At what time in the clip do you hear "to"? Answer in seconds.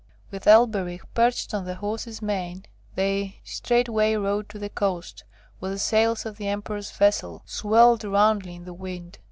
4.49-4.57